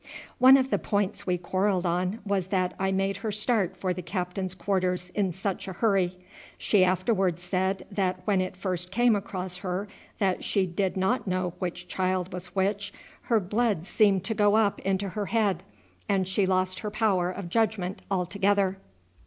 "One 0.39 0.57
of 0.57 0.71
the 0.71 0.79
points 0.79 1.27
we 1.27 1.37
quarrelled 1.37 1.85
on 1.85 2.21
was 2.25 2.47
that 2.47 2.73
I 2.79 2.91
made 2.91 3.17
her 3.17 3.31
start 3.31 3.77
for 3.77 3.93
the 3.93 4.01
captain's 4.01 4.55
quarters 4.55 5.11
in 5.13 5.31
such 5.31 5.67
a 5.67 5.73
hurry. 5.73 6.17
She 6.57 6.83
afterwards 6.83 7.43
said 7.43 7.85
that 7.91 8.21
when 8.25 8.41
it 8.41 8.57
first 8.57 8.89
came 8.89 9.15
across 9.15 9.57
her 9.57 9.87
that 10.17 10.43
she 10.43 10.65
did 10.65 10.97
not 10.97 11.27
know 11.27 11.53
which 11.59 11.87
child 11.87 12.33
was 12.33 12.47
which, 12.55 12.91
her 13.29 13.39
blood 13.39 13.85
seemed 13.85 14.23
to 14.23 14.33
go 14.33 14.55
up 14.55 14.79
into 14.79 15.09
her 15.09 15.27
head, 15.27 15.61
and 16.09 16.27
she 16.27 16.47
lost 16.47 16.79
her 16.79 16.89
power 16.89 17.29
of 17.29 17.47
judgment 17.47 18.01
altogether. 18.09 18.79